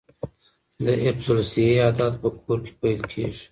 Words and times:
د 0.85 0.87
حفظ 1.03 1.27
الصحې 1.35 1.75
عادات 1.83 2.13
په 2.21 2.29
کور 2.39 2.57
کې 2.65 2.73
پیل 2.81 2.99
کیږي. 3.11 3.45